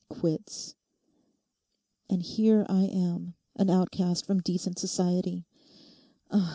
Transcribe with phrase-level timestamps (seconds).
[0.09, 0.73] "Quits!"
[2.09, 5.45] And here I am, an outcast from decent society.